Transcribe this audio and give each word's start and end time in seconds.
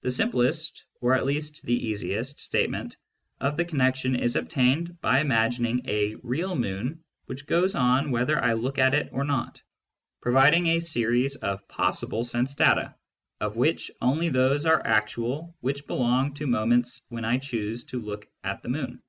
The 0.00 0.10
simplest, 0.10 0.82
or 1.02 1.12
at 1.12 1.26
least 1.26 1.64
the 1.66 1.74
easiest, 1.76 2.40
statement 2.40 2.96
of 3.38 3.58
the 3.58 3.66
connection 3.66 4.16
is 4.16 4.34
obtained 4.34 4.98
by 5.02 5.20
imagining 5.20 5.82
a 5.84 6.14
"real" 6.22 6.56
moon 6.56 7.04
which 7.26 7.46
goes 7.46 7.74
on 7.74 8.10
whether 8.10 8.40
1 8.40 8.54
look 8.54 8.78
at 8.78 8.94
it 8.94 9.10
or 9.12 9.24
not, 9.24 9.60
providing 10.22 10.68
a 10.68 10.80
series 10.80 11.36
of 11.36 11.68
possible 11.68 12.24
sense 12.24 12.54
data 12.54 12.94
of 13.42 13.56
which 13.56 13.90
only 14.00 14.30
those 14.30 14.64
are 14.64 14.80
actual 14.86 15.54
which 15.60 15.86
belong 15.86 16.32
to 16.32 16.46
moments 16.46 17.02
when 17.10 17.24
1 17.24 17.40
choose 17.40 17.84
to 17.84 18.00
look 18.00 18.26
at 18.42 18.62
the 18.62 18.70
moon. 18.70 19.02